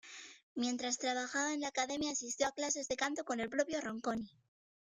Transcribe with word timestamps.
Mientras 0.55 0.97
trabajaba 0.97 1.53
en 1.53 1.61
la 1.61 1.67
academia 1.67 2.11
asistió 2.13 2.47
a 2.47 2.51
clases 2.53 2.87
de 2.87 2.95
canto 2.97 3.23
con 3.23 3.39
el 3.39 3.49
propio 3.51 3.79
Ronconi. 3.81 4.31